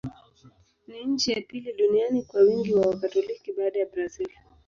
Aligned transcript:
Ni 0.87 1.03
nchi 1.05 1.31
ya 1.31 1.41
pili 1.41 1.73
duniani 1.73 2.21
kwa 2.23 2.41
wingi 2.41 2.73
wa 2.75 2.87
Wakatoliki, 2.87 3.53
baada 3.53 3.79
ya 3.79 3.85
Brazil. 3.85 4.29